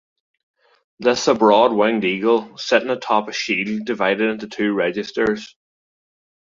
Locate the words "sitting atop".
2.57-3.27